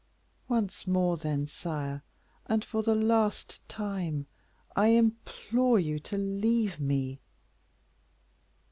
Once 0.47 0.87
more, 0.87 1.15
then, 1.15 1.45
sire, 1.45 2.01
and 2.47 2.65
for 2.65 2.81
the 2.81 2.95
last 2.95 3.61
time, 3.69 4.25
I 4.75 4.87
again 4.87 5.13
implore 5.27 5.79
you 5.79 5.99
to 5.99 6.17
leave 6.17 6.79
me." 6.79 7.19